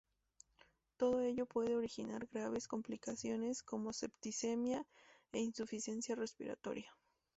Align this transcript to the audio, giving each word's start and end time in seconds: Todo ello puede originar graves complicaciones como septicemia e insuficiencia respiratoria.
Todo 0.97 1.21
ello 1.21 1.45
puede 1.45 1.75
originar 1.75 2.25
graves 2.25 2.67
complicaciones 2.67 3.61
como 3.61 3.93
septicemia 3.93 4.87
e 5.31 5.41
insuficiencia 5.41 6.15
respiratoria. 6.15 6.91